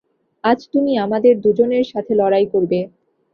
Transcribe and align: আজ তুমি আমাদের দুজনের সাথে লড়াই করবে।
আজ 0.43 0.59
তুমি 0.73 0.91
আমাদের 1.05 1.33
দুজনের 1.43 1.85
সাথে 1.91 2.13
লড়াই 2.15 2.45
করবে। 2.53 2.79